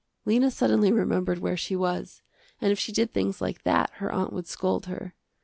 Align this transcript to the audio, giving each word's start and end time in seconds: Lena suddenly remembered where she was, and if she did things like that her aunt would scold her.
Lena 0.25 0.49
suddenly 0.49 0.91
remembered 0.91 1.37
where 1.37 1.55
she 1.55 1.75
was, 1.75 2.23
and 2.59 2.71
if 2.71 2.79
she 2.79 2.91
did 2.91 3.13
things 3.13 3.39
like 3.39 3.61
that 3.61 3.91
her 3.97 4.11
aunt 4.11 4.33
would 4.33 4.47
scold 4.47 4.87
her. 4.87 5.13